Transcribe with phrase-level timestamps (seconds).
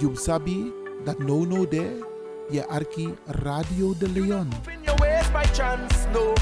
[0.00, 0.72] you sabi
[1.04, 2.00] dat no no de
[2.50, 4.48] je arki Radio de Leon.
[4.66, 6.32] In your ways by chance, no.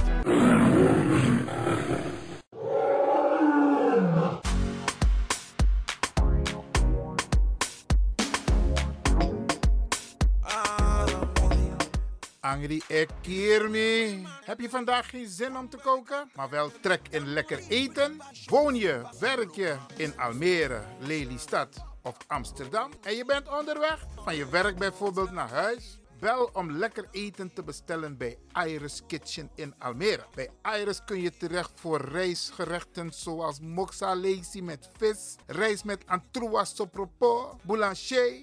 [12.40, 14.26] Angry Ekirmi.
[14.44, 18.16] Heb je vandaag geen zin om te koken, maar wel trek in lekker eten?
[18.46, 24.48] Woon je, werk je in Almere, Lelystad of Amsterdam en je bent onderweg van je
[24.48, 25.98] werk bijvoorbeeld naar huis?
[26.20, 30.24] Bel om lekker eten te bestellen bij Iris Kitchen in Almere.
[30.34, 34.14] Bij Iris kun je terecht voor rijstgerechten zoals moxa
[34.62, 38.42] met vis, rijst met antroas sopropo, boulanger,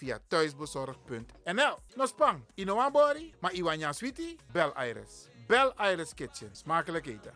[0.00, 1.76] Via thuisbezorgd.nl.
[1.94, 5.28] Nospang, Inoambori, maar Iwanya Sweetie, bel Iris.
[5.46, 6.48] Bel Iris Kitchen.
[6.52, 7.32] Smakelijk eten.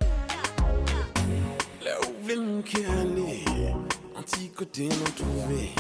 [4.97, 5.75] Non trouvé,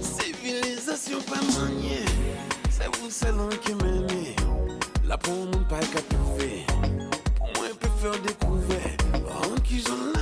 [0.00, 2.04] civilisation pas maniée,
[2.70, 3.10] c'est vous
[5.34, 5.80] mon pas
[8.38, 8.68] pour moi
[10.14, 10.21] la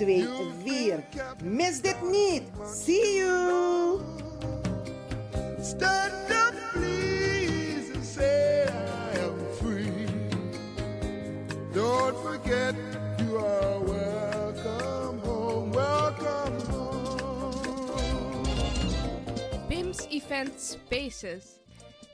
[0.00, 0.26] 2
[0.64, 1.04] 4.
[1.44, 2.42] Mis dit niet.
[2.84, 4.00] See you!
[5.62, 10.06] Stand up, please, and say I am free.
[11.72, 12.74] Don't forget
[13.18, 18.46] you are welcome home, welcome home.
[19.68, 21.44] BIMS Event Spaces.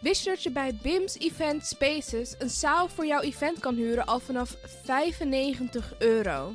[0.00, 4.06] Wist je dat je bij BIMS Event Spaces een zaal voor jouw event kan huren
[4.06, 6.54] al vanaf 95 euro?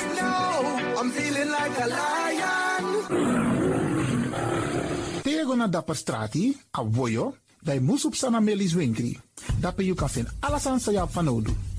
[1.85, 2.85] lion.
[5.21, 9.19] Tego na dapper strati, a voyo, Dai moes op sana Millie's Winkri.
[10.07, 11.70] Vinden alles aan sa van nodig.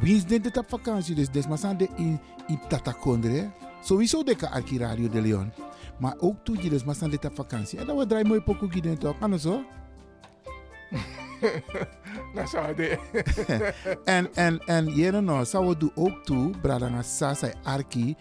[0.00, 1.14] Wie is dit op vakantie?
[1.14, 3.50] Dus des maar zijn de in in Tatakondre.
[3.82, 5.52] Sowieso de kan arki Radio de Leon.
[5.98, 7.78] Maar ook toe je dus dit op vakantie.
[7.78, 9.16] En dan we draaien mooi pokoe gids toch?
[9.20, 9.62] Anders zo.
[12.34, 12.98] Nou, zou de.
[14.04, 18.16] en, en, en jere nou, zou we doen ook toe, Bradanga Sasa Arki.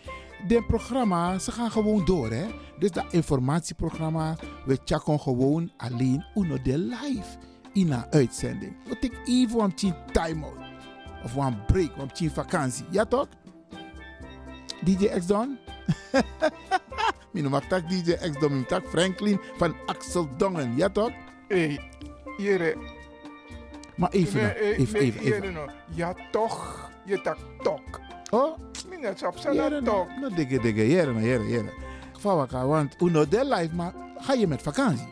[0.48, 2.46] De programma, ze gaan gewoon door, hè.
[2.80, 4.36] Dus dat informatieprogramma,
[4.66, 7.38] we checken gewoon alleen uno de live
[7.74, 8.76] in een uitzending.
[8.88, 10.71] We take even een time out.
[11.24, 12.86] Of een break, een vakantie.
[12.90, 13.28] Ja toch?
[14.84, 15.58] DJ X Don?
[17.32, 20.76] Mijn noem tak DJ X Don, mijn tak Franklin van Axel Dongen.
[20.76, 21.12] Ja toch?
[21.48, 21.80] Hey,
[22.38, 22.76] jere.
[23.96, 25.42] Maar even, Nee, eh, even, nee, even, even.
[25.42, 25.70] jere nou.
[25.90, 26.90] Ja, toch.
[27.06, 28.00] Je tak tok.
[28.30, 28.58] Oh?
[28.90, 29.82] Minat op zijn tok.
[29.82, 31.74] no, no, dikke, dikke, jere, jere, jere.
[32.14, 35.08] Geval want uno de live, maar ga je met vakantie?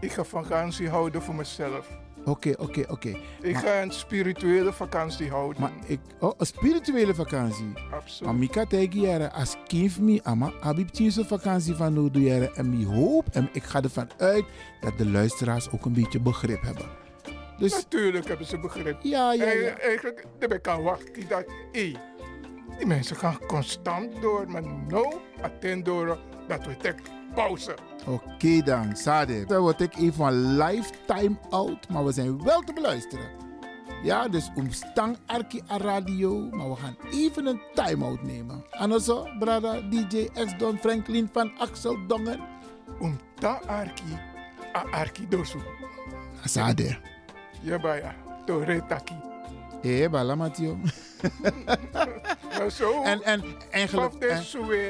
[0.00, 1.88] Ik ga vakantie houden voor mezelf.
[2.26, 3.08] Oké, oké, oké.
[3.40, 5.60] Ik Maar- ga een spirituele vakantie houden.
[5.60, 7.72] Maar ik, oh, een spirituele vakantie.
[7.92, 8.20] Absoluut.
[8.32, 12.54] Maar Mika tegen jaren, als kind me, ama, abib tien vakantie van nu doe jaren.
[12.56, 14.44] En ik hoop en ik ga ervan uit
[14.80, 16.86] dat de luisteraars ook een beetje begrip hebben.
[17.58, 18.98] Dus Natuurlijk hebben ze begrip.
[19.02, 19.50] Ja, ja, ja.
[19.52, 21.92] En eigenlijk, daar ben ik aan wachten dat, hé,
[22.78, 26.18] die mensen gaan constant door, maar no, attend door,
[26.48, 26.98] dat we tek
[27.36, 27.74] pauze.
[28.06, 29.44] oké dan, Sade.
[29.44, 33.28] Dan word ik even van lifetime out, maar we zijn wel te beluisteren.
[34.02, 38.64] Ja, dus omstang Arki a radio, maar we gaan even een time-out nemen.
[38.70, 42.40] En also, brada, DJ X-Don Franklin van Axel Dongen.
[43.00, 44.18] Omta Arki,
[44.76, 45.58] a Arki dosu.
[46.44, 46.98] Sade.
[47.62, 48.14] Ja, baya,
[48.44, 49.14] to retaki.
[49.86, 50.78] Eh, bala Matio.
[52.58, 54.20] Maar zo, En, en eigenlijk...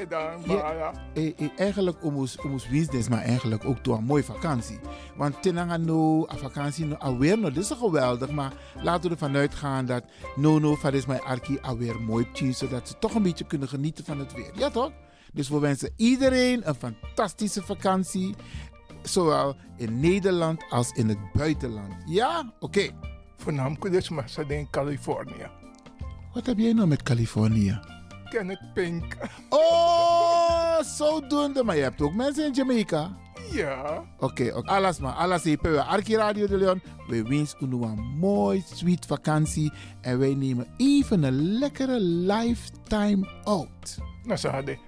[0.09, 2.39] Dan, Ja, eh, eh, eigenlijk omus
[2.71, 4.79] business, maar eigenlijk ook door een mooie vakantie.
[5.17, 9.37] Want tenanga no, a vakantie no, alweer no, dit is geweldig, maar laten we ervan
[9.37, 10.05] uitgaan dat
[10.37, 13.69] no no, van is mijn arki alweer mooi tien, zodat ze toch een beetje kunnen
[13.69, 14.51] genieten van het weer.
[14.55, 14.93] Ja toch?
[15.33, 18.35] Dus we wensen iedereen een fantastische vakantie,
[19.03, 21.95] zowel in Nederland als in het buitenland.
[22.05, 22.53] Ja?
[22.61, 22.91] Oké.
[23.47, 25.47] Voornamelijk dus ze in Californië.
[26.33, 27.81] Wat heb jij nou met Californië?
[28.29, 29.17] Kenneth Pink.
[29.49, 31.65] Oh, zodoende.
[31.65, 33.17] Maar je hebt ook mensen in Jamaica.
[33.53, 34.05] Ja.
[34.19, 34.71] Oké, oké.
[34.71, 35.13] alles maar.
[35.13, 36.83] Alles bij Arki Radio de Leon.
[37.09, 39.73] We wensen u een mooi, sweet vakantie.
[40.01, 43.99] En wij nemen even een lekkere lifetime out.
[44.25, 44.79] Nou, hadden.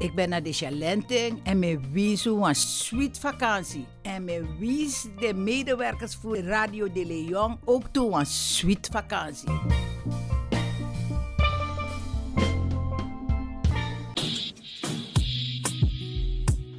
[0.00, 3.86] Ik ben naar de Chalenting en me wies een sweet vakantie.
[4.02, 9.48] En me wies de medewerkers voor Radio de Leon ook toe een sweet vakantie.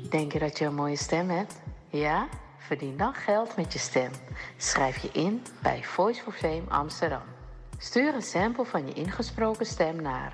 [0.10, 1.62] Denk je dat je een mooie stem hebt?
[1.90, 2.28] Ja?
[2.58, 4.12] Verdien dan geld met je stem.
[4.58, 7.24] Schrijf je in bij Voice for Fame Amsterdam.
[7.78, 10.34] Stuur een sample van je ingesproken stem naar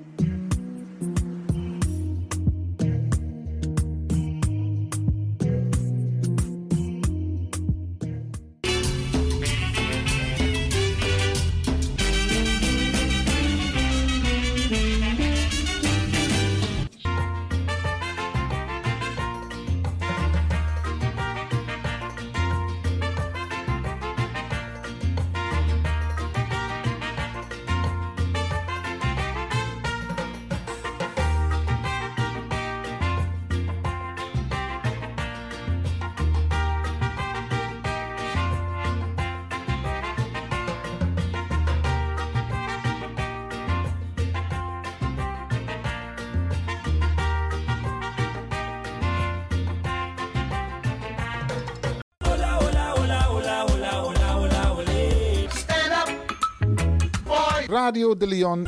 [57.71, 58.67] Radio de Leon.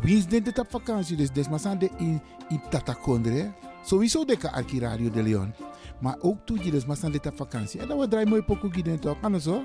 [0.00, 1.16] Wie is dit op vakantie?
[1.16, 3.52] Dus desmasan de in, in Tatakondre.
[3.84, 5.54] Sowieso de kan arki Radio de Leon.
[6.00, 7.80] Maar ook toe je desmasan dit op vakantie.
[7.80, 9.16] En dan we draaien mooi pokoe gieden toch?
[9.20, 9.64] Anders hoor.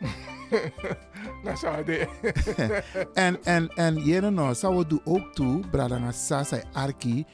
[1.44, 2.08] Nou, zo de.
[3.14, 7.26] en, en, en jere no, zou we doen ook toe, Bradanga Sasa Arki.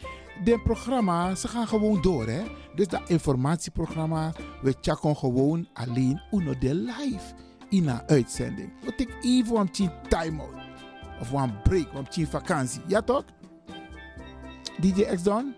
[0.45, 2.43] De programma, ze gaan gewoon door hè.
[2.75, 4.33] Dus dat informatieprogramma,
[4.63, 7.35] we checken gewoon alleen uno de live
[7.69, 8.73] in een uitzending.
[8.85, 10.68] We take even een time-out.
[11.21, 12.83] Of een break, een vakantie.
[12.87, 13.25] Ja toch?
[14.81, 15.55] DJ X Don?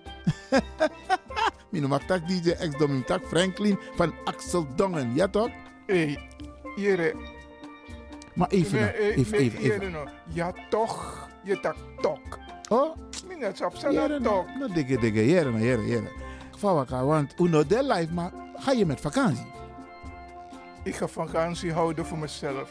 [1.71, 5.14] Mijn noem tak DJ X Don, mijn tak Franklin van Axel Dongen.
[5.14, 5.50] Ja toch?
[5.87, 6.19] Hey,
[6.76, 7.14] jere.
[8.35, 9.62] Maar even, Nee, nou, eh, even, even, even.
[9.62, 10.05] jere no.
[10.33, 11.29] Ja, toch.
[11.45, 12.38] Je tak tok.
[12.69, 12.97] Oh?
[13.29, 14.47] Minus op Jere, zijn tok.
[14.59, 16.11] nou dikke dikke, jere, nou, jere, jere.
[16.50, 19.47] Geval elkaar, want uno de live, maar ga je met vakantie?
[20.83, 22.71] Ik ga vakantie houden voor mezelf.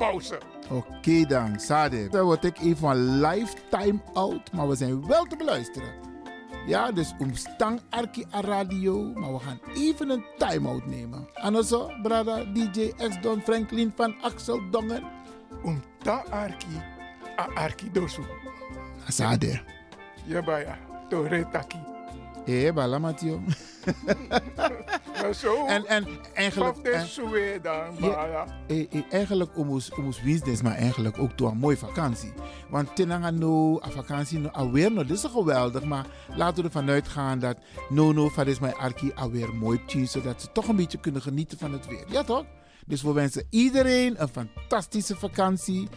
[0.00, 0.38] pauze.
[0.70, 2.08] oké dan, Sade.
[2.08, 5.92] Dan word ik even van lifetime out, maar we zijn wel te beluisteren.
[6.66, 11.28] Ja, dus om stang arki a radio, maar we gaan even een time-out nemen.
[11.34, 15.04] En zo, brada DJ X Don Franklin van Axel Dongen.
[15.62, 16.82] Om ta arki,
[17.38, 18.22] a arki dosu.
[19.08, 19.60] Sade.
[20.24, 20.78] Ja, baya.
[21.08, 21.89] Tore taki.
[22.50, 23.40] Eh, bala Matio.
[25.22, 25.66] Maar zo.
[25.66, 26.76] En, en eigenlijk...
[26.78, 31.76] En- dan, Ja, eh, eh, eigenlijk omus omus business, maar eigenlijk ook door een mooie
[31.76, 32.32] vakantie.
[32.70, 36.90] Want tenanga no, a vakantie no, alweer no, dit is geweldig, maar laten we ervan
[36.90, 37.56] uitgaan dat
[37.88, 41.22] no no van is mijn arki alweer mooi tien, zodat ze toch een beetje kunnen
[41.22, 42.04] genieten van het weer.
[42.08, 42.44] Ja toch?
[42.86, 45.88] Dus we wensen iedereen een fantastische vakantie,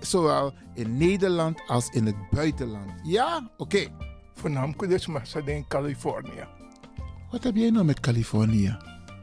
[0.00, 2.90] zowel in Nederland als in het buitenland.
[3.02, 3.50] Ja?
[3.56, 3.88] Oké.
[4.34, 6.46] Voornamelijk dus ze in Californië.
[7.30, 8.76] Wat heb jij nou met Californië?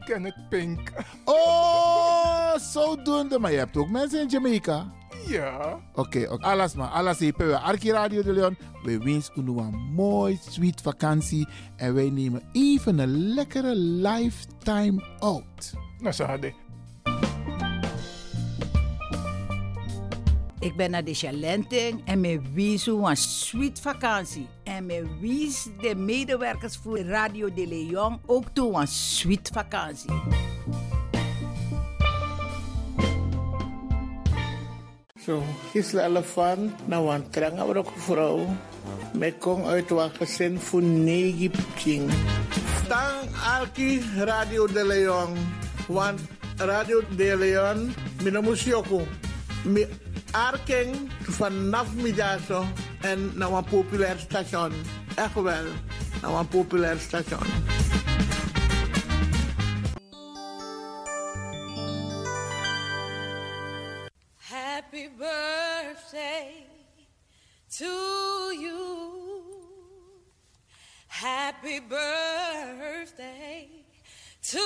[0.04, 0.92] Kenneth Pink.
[1.24, 3.38] Oh, zodoende.
[3.38, 4.92] Maar je hebt ook mensen in Jamaica.
[5.26, 5.78] Ja.
[5.94, 6.44] Oké, oké.
[6.44, 6.88] alles maar.
[6.88, 7.18] Alles.
[7.18, 8.56] We Arki Radio de Leon.
[8.82, 11.48] We wensen u een mooi, sweet vakantie.
[11.76, 15.72] En wij nemen even een lekkere lifetime out.
[15.98, 16.61] Nou, zo hadden.
[20.62, 24.48] Ik ben naar de Chalenting en me wies een sweet vakantie.
[24.64, 30.10] En me wies de medewerkers voor Radio de Leon ook toe een sweet vakantie.
[35.24, 38.46] Zo, Gisela Elefant, nou een trange ook vrouw.
[39.12, 42.10] Met kom uit wat gezin voor negi pching.
[42.88, 45.36] Tang Alki Radio de Leon.
[45.88, 46.20] Want
[46.56, 49.02] Radio de Leon, mina musioko.
[49.64, 49.86] Mi
[50.32, 52.64] arking vanaf middago
[53.00, 54.72] en naar een populair station.
[55.14, 55.64] Echt wel,
[56.22, 57.46] naar een populair station.
[64.36, 66.66] Happy birthday
[67.78, 68.80] to you.
[71.06, 73.68] Happy birthday
[74.40, 74.58] to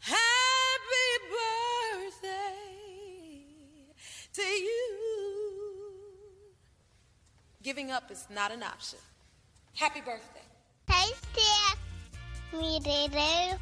[0.00, 2.56] Happy birthday
[4.32, 4.86] to you.
[7.62, 8.98] Giving up is not an option.
[9.74, 10.40] Happy birthday.
[10.88, 11.78] Hey, Steph.
[12.52, 13.58] Mirero.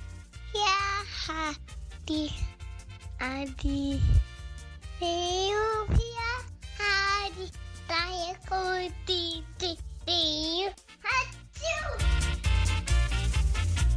[0.54, 0.78] Ya,
[1.26, 2.32] hadi.
[3.20, 4.00] Adi.
[5.00, 5.86] Rio,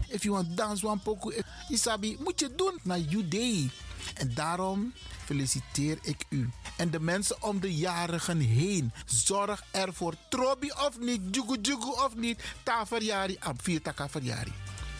[0.08, 1.32] If you want dance one poco,
[1.70, 3.70] Isabi, moet je doen naar day.
[4.14, 4.94] En daarom
[5.26, 6.50] feliciteer ik u.
[6.78, 8.92] En de mensen om de jarigen heen.
[9.06, 12.44] Zorg ervoor, trobi of niet, jugu jugu of niet.
[12.64, 14.54] Ta verjari, am vier taka verjari.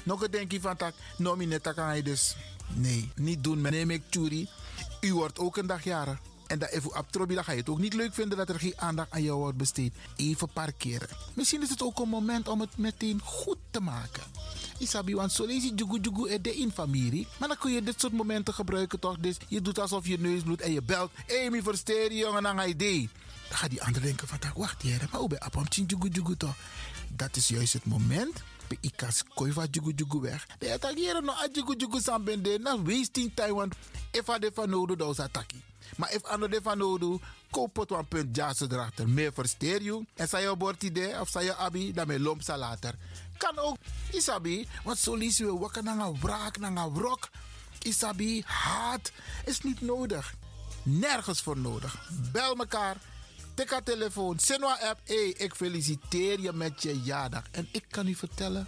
[0.04, 2.36] Nog een denkje van tak, nomine taka dus.
[2.74, 4.50] Nee, niet doen, neem ik churi.
[5.02, 6.20] U wordt ook een dag jarig.
[6.52, 8.74] En dat even op dan ga je het ook niet leuk vinden dat er geen
[8.76, 9.94] aandacht aan jou wordt besteed.
[10.16, 11.08] Even parkeren.
[11.34, 14.24] Misschien is het ook een moment om het meteen goed te maken.
[14.78, 17.28] Isabi, want zo lees je jugu jugu in de in familie.
[17.40, 19.18] Maar dan kun je dit soort momenten gebruiken toch?
[19.18, 21.12] Dus je doet alsof je neus bloedt en je belt.
[21.26, 23.10] Hey, versteer jongen, dan ga je idee.
[23.50, 26.56] Dan gaat die ander denken van, wacht hier, maar hoe ben je jugu jugu toch?
[27.16, 30.48] Dat is juist het moment pe ikas koi va jugu jugu weg.
[30.60, 33.76] De attackeren no a jugu jugu san bende na wasting time want
[34.12, 35.71] if a de van nodig dan ataki.
[35.98, 39.10] Maar if ano de van nodig koop het een punt jazz erachter.
[39.10, 40.06] Meer versteer je.
[40.16, 42.96] En zei je bord idee of zei je abi, dan me lomp later.
[43.38, 43.78] Kan ook,
[44.12, 47.30] isabi, want zo lees je wakker naar een wraak, naar een wrok.
[47.82, 49.12] Isabi, haat
[49.46, 50.34] is niet nodig.
[50.84, 52.10] Nergens voor nodig.
[52.32, 52.98] Bel mekaar.
[53.54, 54.40] Tik haar telefoon.
[54.40, 55.00] Sinwa app.
[55.04, 57.44] Hey, ik feliciteer je met je jaardag.
[57.52, 58.68] En ik kan u vertellen.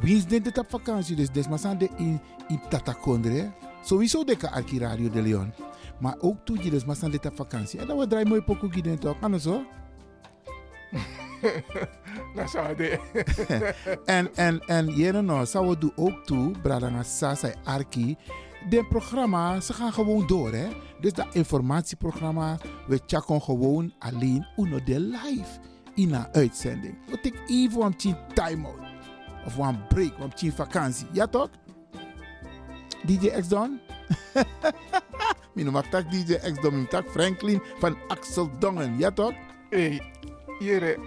[0.00, 1.16] Wie is dit op vakantie?
[1.16, 3.50] Dus des maar de in, in Tatakondre.
[3.82, 5.52] Sowieso de arki Radio de Leon.
[5.98, 7.80] Maar ook toe je maar dit op vakantie.
[7.80, 9.18] En dan we draaien mooi pokoe gids toch?
[9.18, 9.62] Kan zo?
[12.34, 12.98] Dat zou de.
[14.04, 18.16] en en en jere nou, zou we doen ook toe, Bradanga Sasa Arki.
[18.68, 20.68] De programma, ze gaan gewoon door hè.
[21.00, 25.58] Dus dat informatieprogramma, we checken gewoon alleen uno de live
[25.94, 26.98] in een uitzending.
[27.06, 28.89] We take even een time out.
[29.46, 31.06] Of een break, een vakantie.
[31.12, 31.48] Ja toch?
[33.06, 33.80] DJ X Don?
[35.54, 38.98] Mijn mag tak DJ X Don, mijn tak Franklin van Axel Dongen.
[38.98, 39.32] Ja toch?
[39.70, 40.02] Hey,
[40.58, 40.98] jere.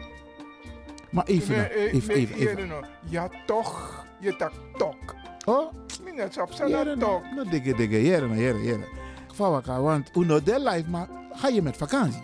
[1.11, 2.67] Maar even, Nee, eh, even, nee, even, even.
[2.67, 2.85] nou.
[3.09, 5.15] Ja toch, je tak tok.
[5.45, 5.73] Oh?
[6.03, 6.83] Minnet op zijn tok.
[6.83, 8.87] nou, nou, dikke, dikke, jere, nou, jere, jere.
[9.33, 12.23] Vawaka, want uno de live, maar ga je met vakantie?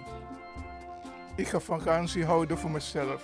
[1.36, 3.24] Ik ga vakantie houden voor mezelf.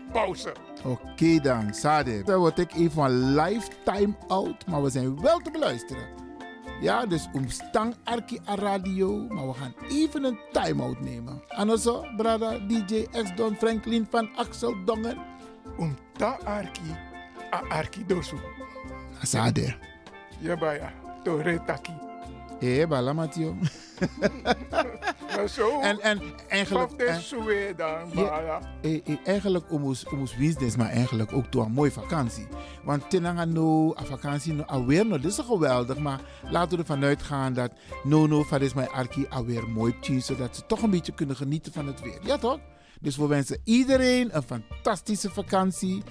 [0.11, 0.53] pauze.
[0.83, 2.23] Oké dan, Sade.
[2.23, 6.03] Dan word ik even een lifetime out, maar we zijn wel te beluisteren.
[6.81, 11.43] Ja, dus om stang arki a radio, maar we gaan even een time-out nemen.
[11.47, 15.17] En zo, brada DJ X Don Franklin van Axel Dongen.
[15.77, 16.95] Om ta arki,
[17.53, 18.37] a arki dosu.
[19.21, 19.75] Sade.
[20.39, 20.93] Ja, baya,
[21.23, 22.10] to retaki.
[22.61, 23.55] Eh, bala Matio.
[25.35, 26.91] Maar zo, En, en eigenlijk...
[27.07, 27.21] en-
[28.13, 32.47] Ja, eh, eh, eigenlijk omus omus winstens, maar eigenlijk ook door een mooie vakantie.
[32.83, 35.97] Want tenanga no, a vakantie no, alweer no, dit is geweldig.
[35.97, 36.19] Maar
[36.49, 37.71] laten we ervan uitgaan dat
[38.03, 41.35] no no, van is mijn arki alweer mooi tien, zodat ze toch een beetje kunnen
[41.35, 42.19] genieten van het weer.
[42.23, 42.59] Ja toch?
[42.99, 46.03] Dus we wensen iedereen een fantastische vakantie.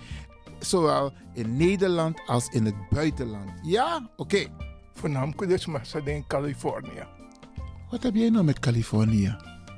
[0.59, 3.51] Zowel in Nederland als in het buitenland.
[3.63, 4.11] Ja?
[4.17, 4.47] Oké.
[5.01, 5.67] Voornamelijk dus
[6.05, 7.05] in Californië.
[7.91, 9.37] Wat heb jij nou met Californië?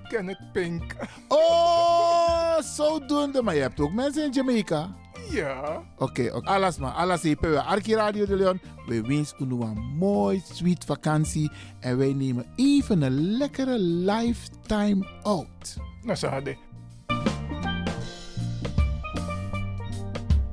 [0.09, 0.97] Kenneth Pink.
[1.29, 3.43] Oh, zodoende.
[3.43, 4.95] Maar je hebt ook mensen in Jamaica.
[5.31, 5.83] Ja.
[5.99, 6.49] Oké, oké.
[6.49, 6.93] Alles maar.
[6.93, 7.59] Alles hier.
[7.59, 8.61] Arki Radio de Leon.
[8.87, 11.51] We wensen u een mooi, sweet vakantie.
[11.81, 15.77] En wij nemen even een lekkere lifetime out.
[16.03, 16.57] Nou, Sade.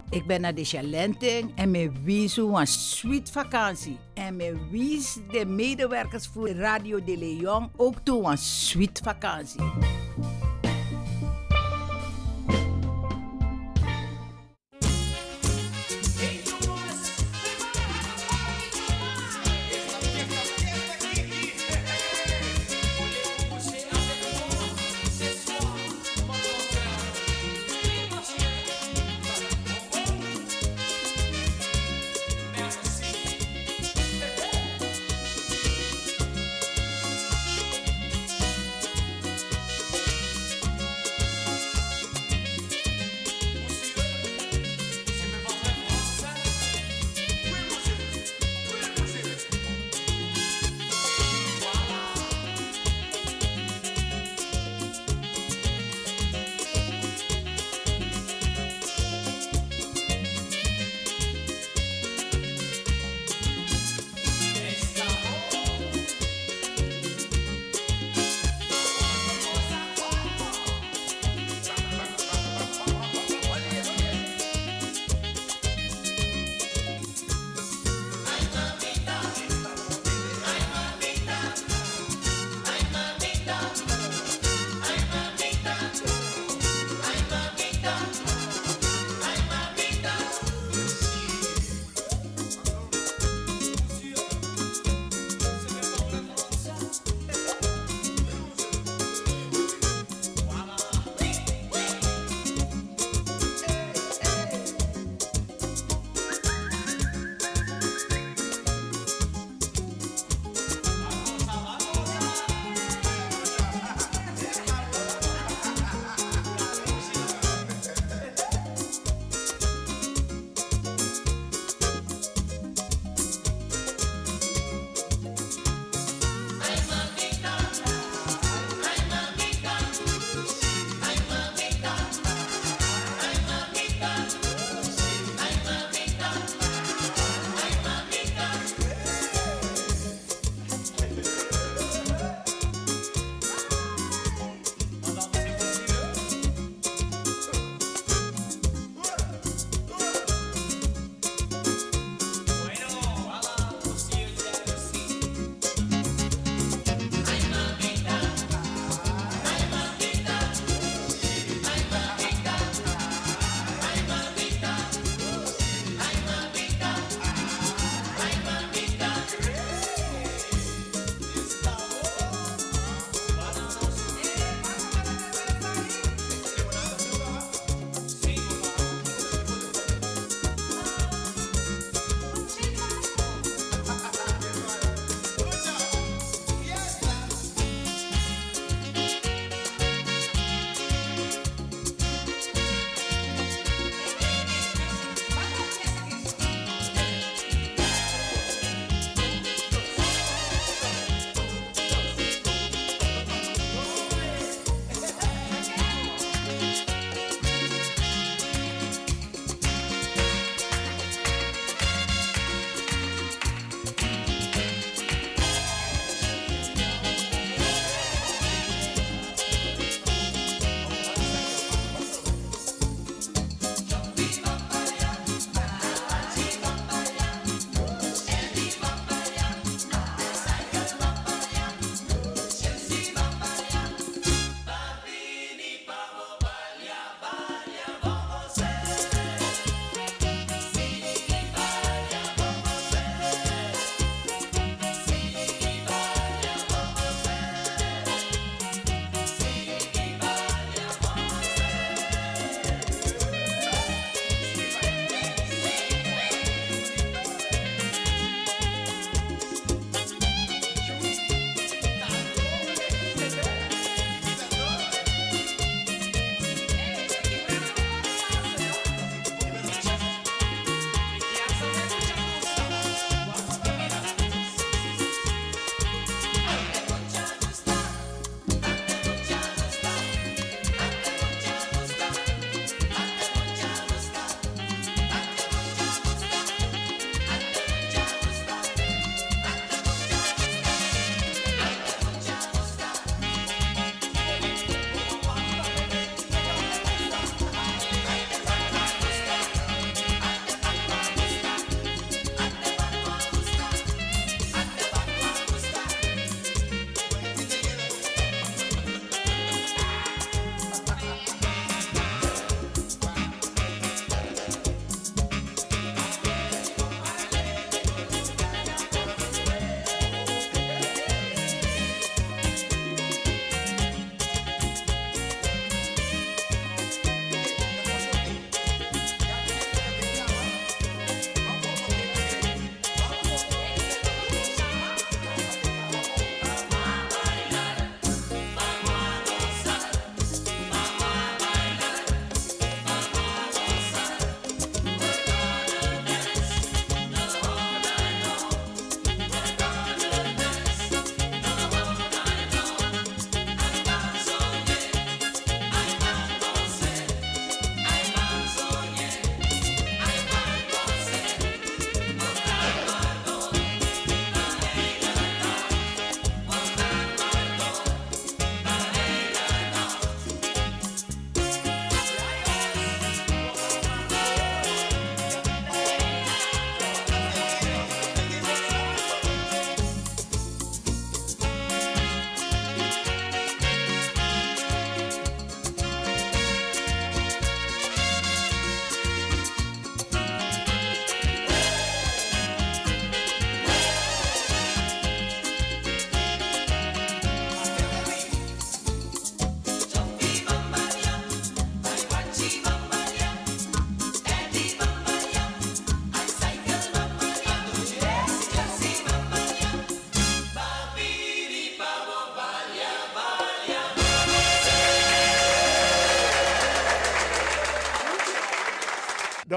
[0.09, 3.97] Ik ben naar de Chalenting en me wies een sweet vakantie.
[4.13, 9.61] En me wies de medewerkers voor Radio de Leon ook toe een sweet vakantie.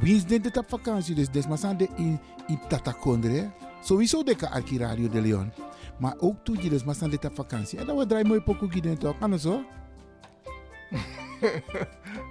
[0.00, 1.14] Wie is dit op vakantie?
[1.14, 3.50] Dus des maar de in, in Tatakondre.
[3.82, 5.52] Sowieso de arki Radio de Leon.
[5.98, 7.78] Maar ook toe je dus maar dit op vakantie.
[7.78, 9.18] En dan we draaien mooi pokoe hier toch?
[9.18, 9.62] Kan zo?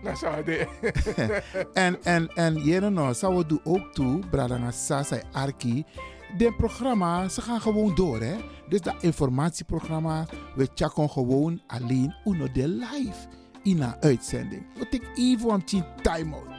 [0.04, 0.68] Dat zou de.
[1.74, 5.86] en, en, en, jere nou, zou we doen ook toe, Bradanga Sasa Arki.
[6.38, 8.36] De programma, ze gaan gewoon door, hè.
[8.70, 10.26] Dus dat informatieprogramma,
[10.56, 13.28] we checken gewoon alleen uno de live
[13.64, 14.66] in een uitzending.
[14.78, 16.57] We take even een time-out.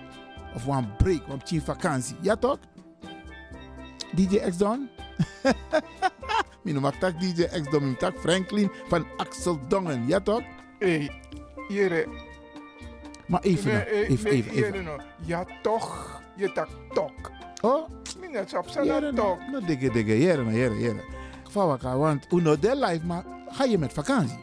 [0.54, 2.16] Of een break, een vakantie.
[2.20, 2.58] Ja toch?
[4.14, 4.88] DJ X Don?
[6.62, 10.06] Mino mag tak DJ X Don, tak Franklin van Axel Dongen.
[10.06, 10.42] Ja toch?
[10.78, 11.11] Hey,
[11.68, 12.06] jere.
[13.26, 14.54] Maar even, nee, even, even, even, even.
[14.54, 14.96] Jere, no.
[15.24, 17.30] Ja toch, je tak tok.
[17.61, 17.88] Oh?
[18.20, 19.38] Mina chap sa na tok.
[19.50, 21.04] No digge digge, jere no, jere, jere.
[21.50, 24.38] Vawaka, want uno de life, maar ga je met vakantie?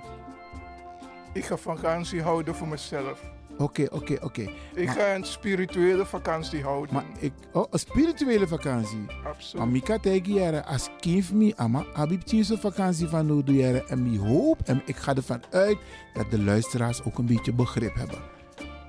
[1.33, 3.21] Ik ga vakantie houden voor mezelf.
[3.57, 4.25] Oké, okay, oké, okay, oké.
[4.25, 4.55] Okay.
[4.73, 6.93] Ik maar, ga een spirituele vakantie houden.
[6.93, 9.05] Maar ik, oh, een spirituele vakantie?
[9.25, 9.65] Absoluut.
[9.65, 13.87] Maar ik tegen jaren, als kind me, ama, heb ik een vakantie van jaren.
[13.87, 15.77] En ik hoop, en ik ga ervan uit,
[16.13, 18.19] dat de luisteraars ook een beetje begrip hebben.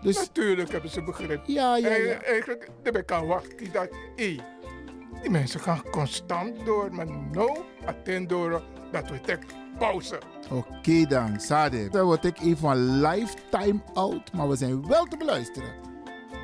[0.02, 1.42] Dus, Natuurlijk hebben ze begrip.
[1.46, 2.22] Ja, ja, ja.
[2.22, 4.40] Eigenlijk, ik kan wachten dat, hey,
[5.20, 9.44] die mensen gaan constant door, maar no, attend door dat we tek
[9.79, 10.19] pauze.
[10.51, 11.89] Oké okay dan, Sade.
[11.89, 15.87] Dan word ik even een lifetime out, maar we zijn wel te beluisteren.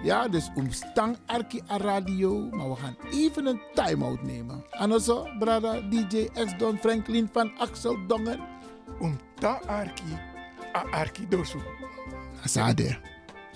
[0.03, 4.65] Ja, dus omstang Arki a radio, maar we gaan even een time-out nemen.
[4.71, 8.40] En zo, brada DJ X Don Franklin van Axel Dongen.
[9.00, 10.19] Omta Arki
[10.77, 11.59] a Arki dosu.
[12.44, 12.98] Sade.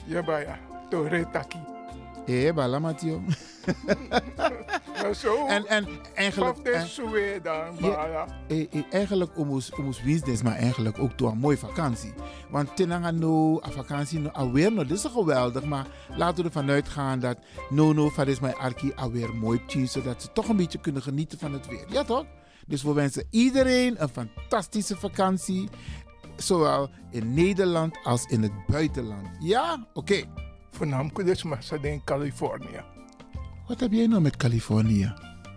[0.05, 0.59] Ja, baya.
[0.91, 1.59] Tore taki.
[2.27, 3.23] Eh, balamatio.
[5.15, 5.47] zo.
[5.47, 6.59] En, en eigenlijk.
[6.59, 6.89] En,
[8.49, 12.13] eh, eh, eigenlijk omus omus business, maar eigenlijk ook door een mooie vakantie.
[12.51, 15.87] Want tenanga no, a vakantie no, alweer no, dit is geweldig, maar
[16.17, 17.39] laten we ervan uitgaan dat
[17.71, 21.03] no no van is mijn arki alweer mooi tien, zodat ze toch een beetje kunnen
[21.03, 21.85] genieten van het weer.
[21.89, 22.25] Ja toch?
[22.67, 25.69] Dus we wensen iedereen een fantastische vakantie,
[26.37, 29.29] zowel in Nederland als in het buitenland.
[29.41, 30.13] Ja, oké.
[30.13, 30.29] Okay.
[30.71, 32.96] Voornamelijk dus maar in Californië.
[33.67, 35.13] Wat heb jij nou met Californië?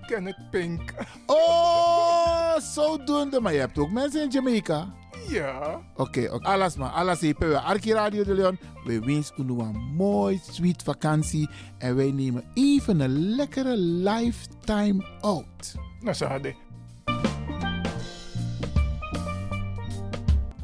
[0.06, 0.94] Kenneth Pink.
[1.26, 3.40] Oh, zodoende.
[3.40, 4.94] Maar je hebt ook mensen in Jamaica.
[5.28, 5.82] Ja.
[5.96, 6.54] Oké, okay, okay.
[6.54, 6.90] alles maar.
[6.90, 8.60] Alles hier bij Arki Radio de Leon.
[8.86, 11.50] We wensen u een mooi, sweet vakantie.
[11.78, 15.76] En wij nemen even een lekkere lifetime out.
[16.02, 16.56] Nou, Sade.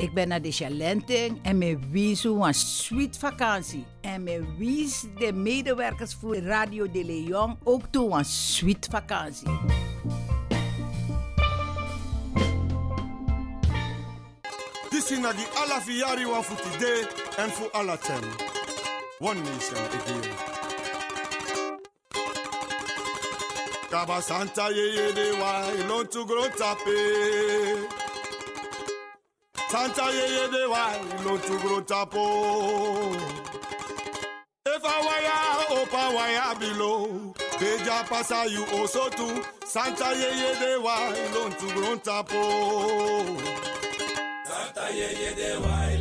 [0.05, 3.85] Ik ben naar de Chalenting en me wies een sweet vakantie.
[4.01, 9.47] En me wies de medewerkers voor Radio de Leon ook toe een sweet vakantie.
[14.89, 18.23] Dit is die alla fiari wa voor today en voor alla ten.
[19.19, 20.31] One nation again.
[23.89, 28.04] Kaba Santa ye ye de wa ilon to grow tape.
[29.75, 30.83] Santa ye ye de wa
[31.19, 32.23] ilon to grow tapo.
[34.67, 39.43] If I wire up a wire below, Beja pasa you also too.
[39.65, 42.41] Santa ye ye de wa ilon to grow tapo.
[44.47, 45.94] Santa ye ye de wa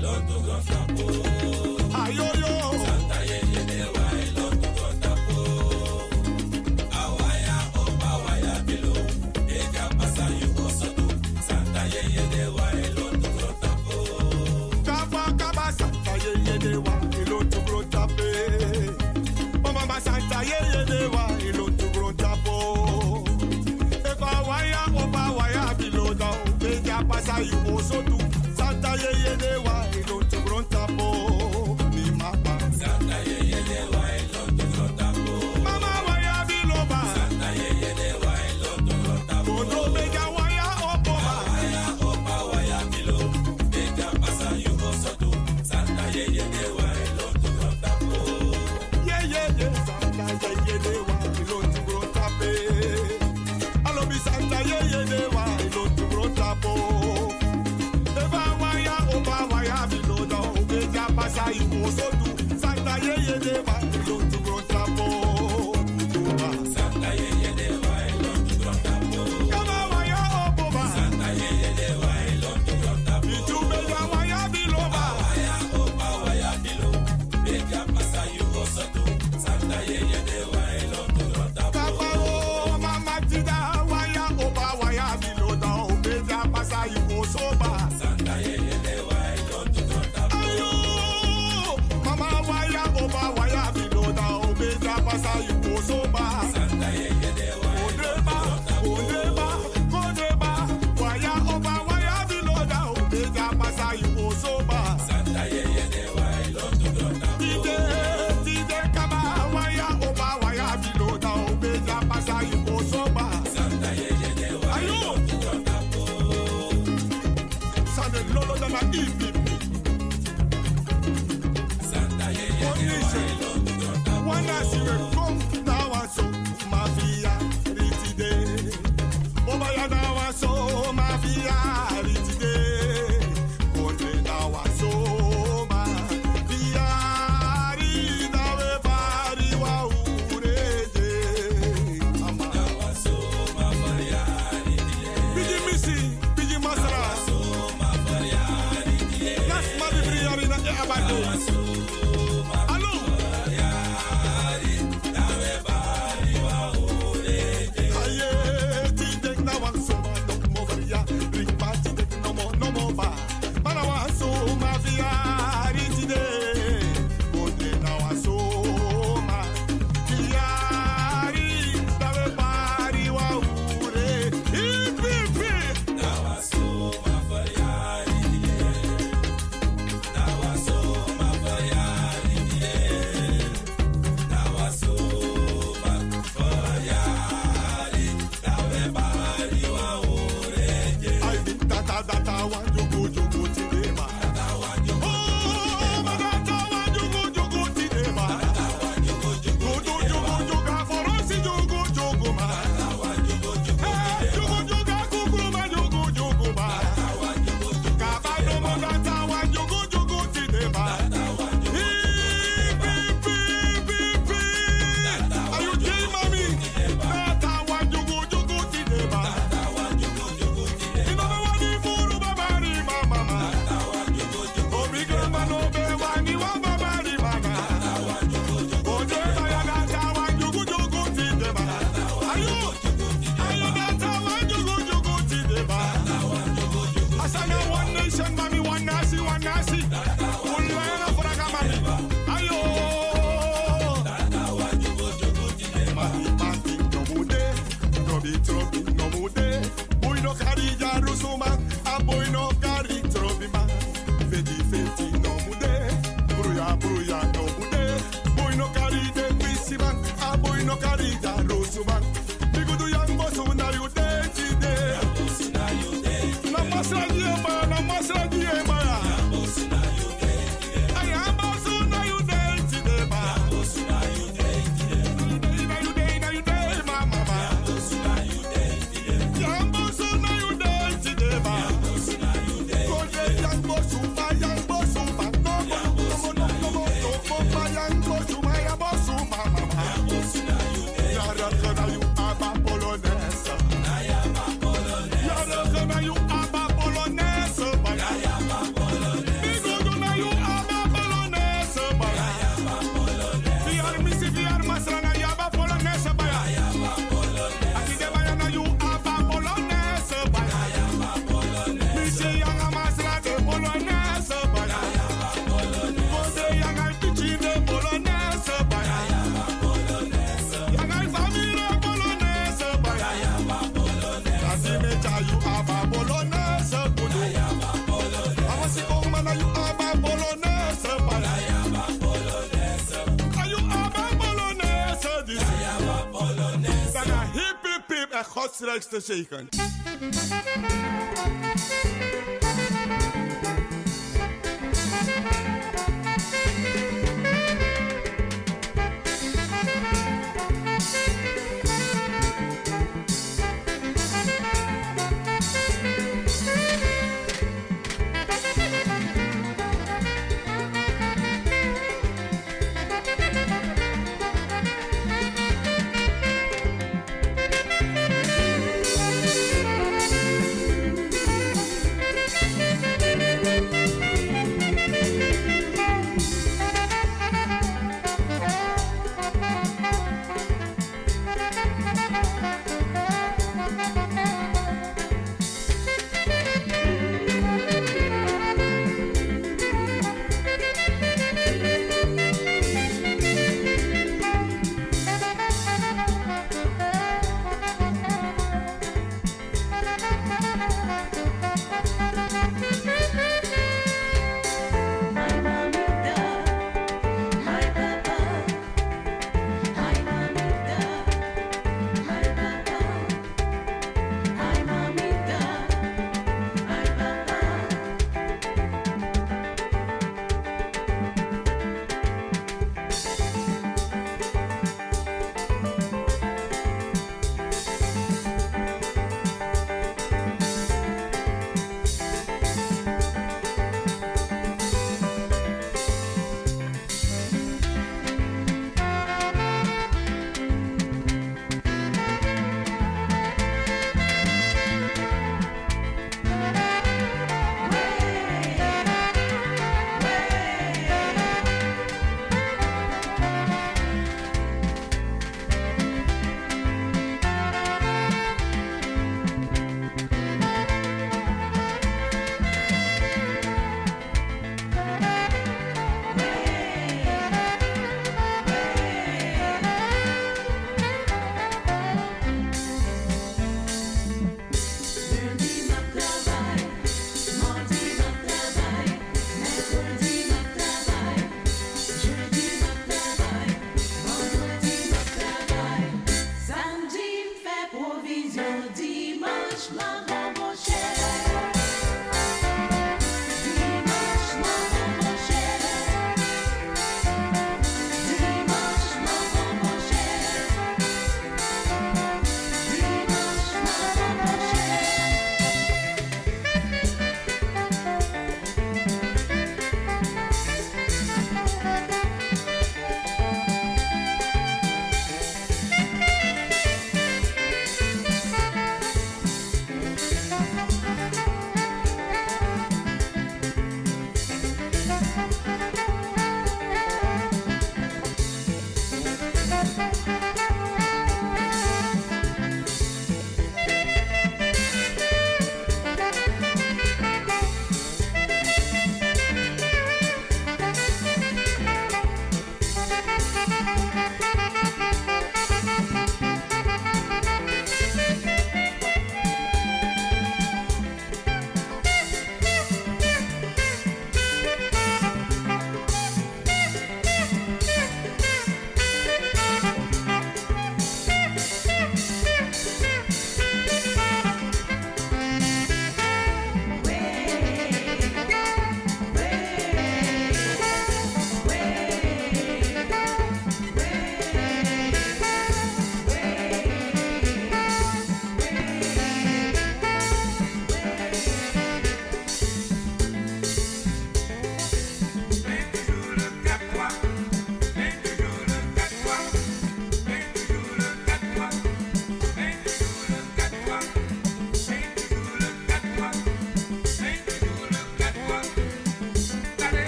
[338.45, 339.49] What's next to shake on?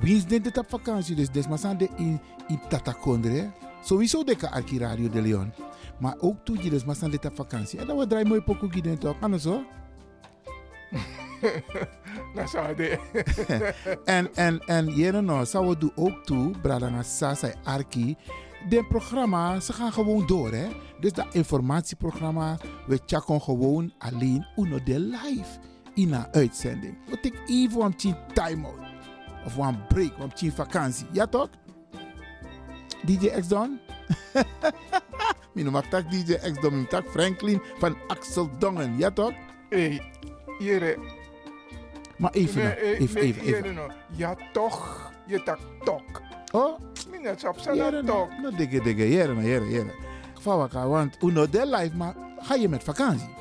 [0.00, 1.14] Wie is dit op vakantie?
[1.14, 3.50] Dus dit maar de in, in Tatakondre.
[3.82, 5.52] Sowieso de arki Radio de Leon.
[5.98, 7.78] Maar ook toe je maar dit op vakantie.
[7.78, 9.18] En dan we draaien mooi pokoe hier toch?
[9.18, 9.62] Kan zo?
[12.34, 12.98] Dat zou de.
[14.04, 18.16] en, en, en, jere no, zou we doen ook toe, Bradanga Sasa Arki
[18.68, 20.52] de programma, ze gaan gewoon door.
[20.52, 20.68] Hè?
[21.00, 25.58] Dus dat informatieprogramma, we checken gewoon alleen uno de live
[25.94, 26.96] in een uitzending.
[27.06, 28.85] We take even een time-out.
[29.46, 31.06] Of een break, een vakantie.
[31.12, 31.48] Ja toch?
[33.04, 33.80] DJ X Don?
[35.70, 38.98] Mag tak DJ X Don, mijn tak Franklin van Axel Dongen.
[38.98, 39.32] Ja toch?
[39.70, 40.00] Hé,
[40.58, 40.96] hey,
[42.16, 43.92] Maar even, nee, even, even, even, even.
[44.16, 46.20] Ja toch, je tak tok.
[46.52, 46.78] Oh?
[47.10, 48.28] Minnet op zijn tok.
[48.42, 49.94] No, dikke, dikke, jere, no, jere, jere.
[50.40, 53.34] Vawaka, want uno de life, maar ga je met vakantie?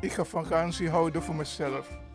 [0.00, 1.99] Ik ga vakantie houden voor mezelf.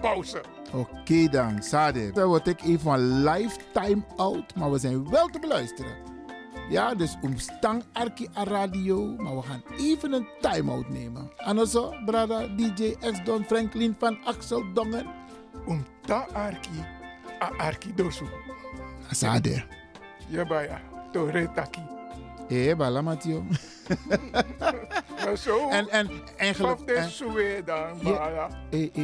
[0.00, 0.42] pauze.
[0.72, 2.12] Oké okay dan, Sade.
[2.12, 6.14] Dan word ik even een lifetime out, maar we zijn wel te beluisteren.
[6.68, 11.30] Ja, dus omstang Arki a radio, maar we gaan even een time-out nemen.
[11.36, 15.06] En zo, brada DJ X Don Franklin van Axel Dongen.
[15.66, 16.84] Omstang Arki
[17.42, 18.24] a Arki dosu.
[19.10, 19.64] Sade.
[20.28, 20.80] Ja, baya.
[21.12, 21.95] Tore taki.
[22.48, 23.44] Eh, bala Matio.
[25.36, 25.68] zo.
[25.68, 26.80] En, en eigenlijk.
[26.80, 28.48] En, dan, ja,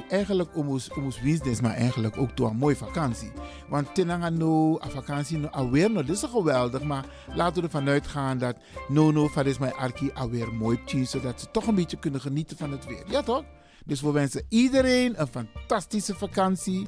[0.09, 0.91] eigenlijk omus
[1.23, 3.33] business, maar eigenlijk ook door een mooie vakantie.
[3.69, 7.89] Want tenanga no, a vakantie no, alweer no, dit is geweldig, maar laten we ervan
[7.89, 8.57] uitgaan dat
[8.89, 12.21] no no, van is mijn arki alweer mooi tien, zodat ze toch een beetje kunnen
[12.21, 13.05] genieten van het weer.
[13.07, 13.45] Ja toch?
[13.85, 16.87] Dus we wensen iedereen een fantastische vakantie.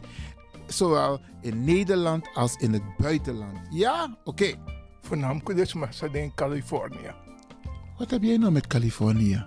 [0.67, 3.59] Zowel in Nederland als in het buitenland.
[3.71, 4.17] Ja?
[4.25, 4.45] Oké.
[4.45, 4.74] Okay.
[5.05, 7.15] Voornamelijk dus maar in Californië.
[7.99, 9.45] Wat heb jij nou met Californië?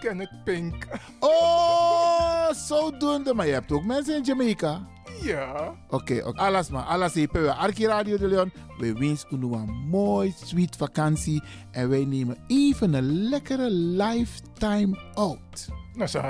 [0.00, 0.86] Kenneth Pink.
[1.20, 3.34] Oh, zodoende.
[3.34, 4.86] Maar je hebt ook mensen in Jamaica.
[5.22, 5.74] Ja.
[5.88, 6.46] Oké, okay, okay.
[6.46, 6.82] alles maar.
[6.82, 7.12] Alles.
[7.12, 8.52] We Arki Radio de Leon.
[8.78, 11.42] We wensen u een mooi, sweet vakantie.
[11.70, 15.68] En wij nemen even een lekkere lifetime out.
[15.94, 16.20] Nou, zo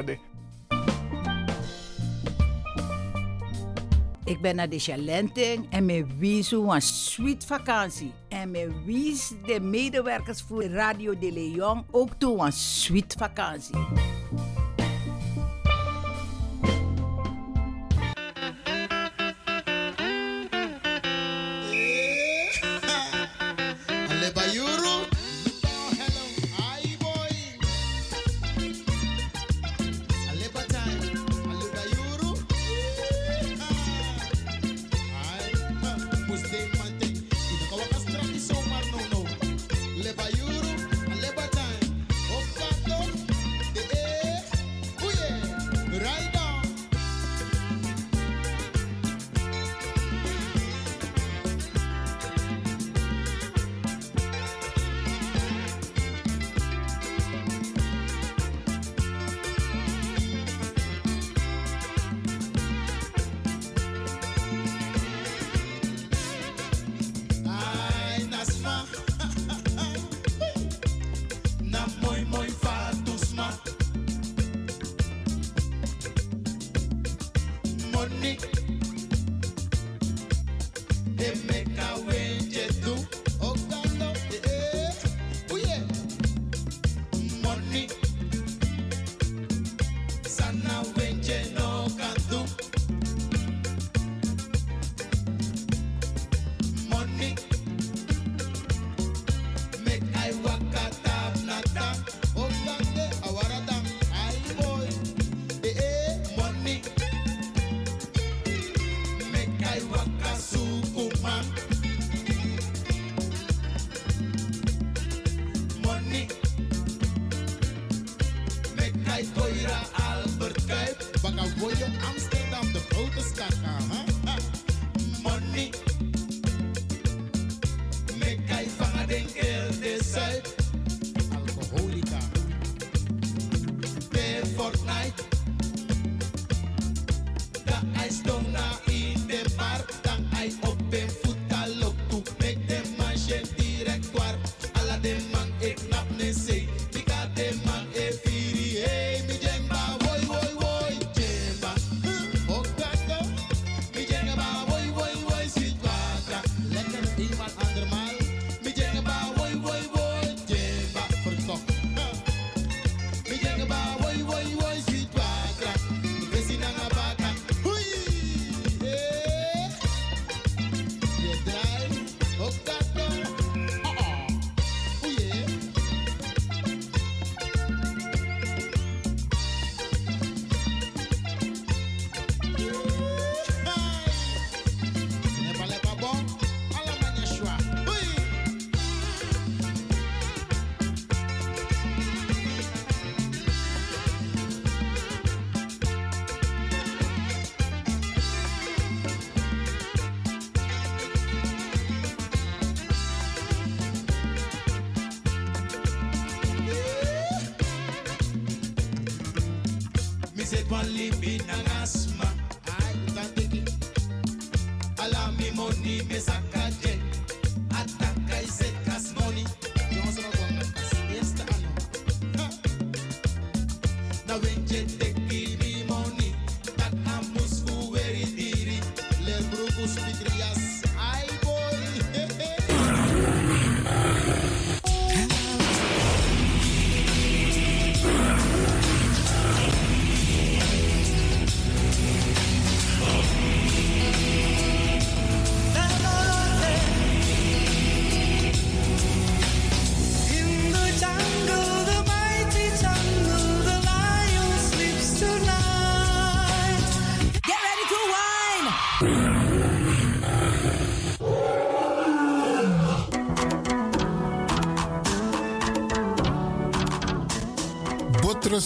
[4.30, 8.12] Ik ben naar de Chalenting en me wies een sweet vakantie.
[8.28, 13.74] En me wies de medewerkers voor Radio de Leon ook toe een sweet vakantie.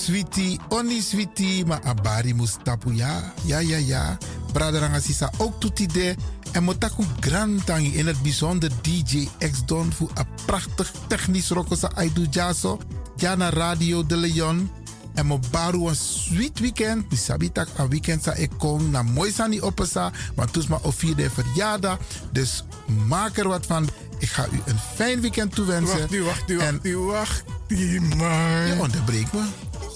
[0.05, 3.33] Switi, oni switi, ma abari mustapu ja.
[3.45, 4.19] Ja, ja, ja.
[4.53, 6.17] Braderanga sisa ook toetide.
[6.53, 12.27] En motaku grantangi in het bijzonder DJ X Don voor een prachtig technisch rokosa aidu
[12.31, 12.79] jaso.
[13.17, 14.71] Jana Radio de Leon.
[15.15, 17.11] En mo baru een sweet weekend.
[17.11, 20.13] Mi sabitak een weekend sa ik kom na mooi sani opesa.
[20.35, 21.99] Want toes ma of vierde verjaardag.
[22.33, 22.65] Dus
[23.07, 23.89] maak er wat van.
[24.19, 25.99] Ik ga u een fijn weekend toewensen.
[25.99, 28.67] Wacht u, wacht u, wacht u, wacht u, man.
[28.67, 29.43] Je onderbreekt me.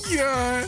[0.08, 0.60] Ja,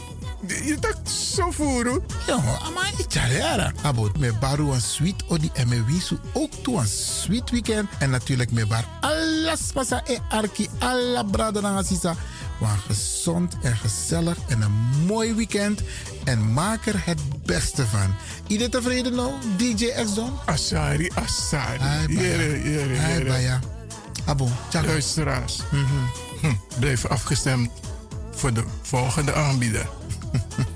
[0.47, 2.03] je dacht zo voeren.
[2.26, 2.36] Ja,
[2.74, 6.86] maar ik ja, Abo, met baru een sweet odi en me wisu ook toe een
[6.86, 7.88] sweet weekend.
[7.99, 12.14] En natuurlijk met bar alles pasa e arki, alla brada na sisa.
[12.61, 14.72] Maar gezond en gezellig en een
[15.07, 15.80] mooi weekend.
[16.24, 18.14] En maak er het beste van.
[18.47, 20.32] Iedereen tevreden nou, DJ X Don?
[20.45, 21.78] Asari, Asari.
[21.78, 22.20] Hai, baya.
[22.20, 23.24] Jere, jere, Hai, jere.
[23.30, 23.61] baya.
[24.24, 24.86] Abo, tjaka.
[24.86, 25.59] Luisteraars,
[26.41, 27.70] hm, blijf afgestemd
[28.41, 29.88] voor de volgende aanbieder.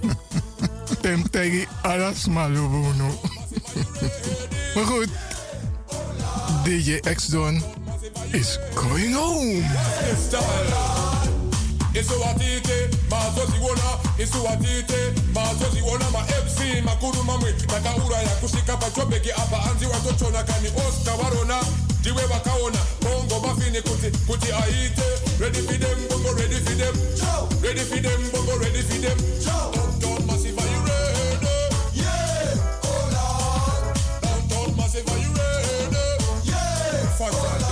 [1.01, 3.21] Temtegi alas malubuno.
[4.75, 5.09] maar goed,
[6.65, 7.63] DJ X-Don
[8.31, 9.63] is going home.
[11.93, 13.89] isuwatite mazoziwona
[14.19, 21.13] isuwatite mazoziwona ma-fc makuru mamwe takauraya kusvika pachobheki apa anzi watochona kani osta
[22.05, 25.03] ndiwe vakaona bongo mafini kuti kuti aite
[25.41, 26.95] ready for them bongo ready for them.
[27.63, 29.19] Ready for them bongo ready for them.
[29.45, 31.49] Downtown massive are you ready?
[31.95, 33.11] Yeah on
[34.23, 35.97] downtown massive are you ready?
[36.45, 37.64] Yeah fantastic This